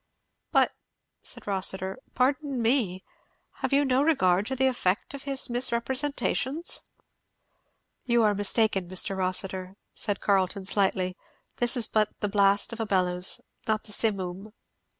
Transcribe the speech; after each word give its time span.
"But," 0.51 0.71
said 1.21 1.45
Rossitur, 1.45 1.99
"pardon 2.15 2.59
me, 2.59 3.03
have 3.57 3.71
you 3.71 3.85
no 3.85 4.01
regard 4.01 4.47
to 4.47 4.55
the 4.55 4.65
effect 4.65 5.13
of 5.13 5.25
his 5.25 5.47
misrepresentations?" 5.47 6.81
"You 8.05 8.23
are 8.23 8.33
mistaken, 8.33 8.87
Mr. 8.87 9.15
Rossitur," 9.15 9.75
said 9.93 10.19
Carleton 10.19 10.65
slightly; 10.65 11.15
this 11.57 11.77
is 11.77 11.87
but 11.87 12.19
the 12.19 12.29
blast 12.29 12.73
of 12.73 12.79
a 12.79 12.85
bellows, 12.87 13.41
not 13.67 13.83
the 13.83 13.91
Simoom." 13.91 14.53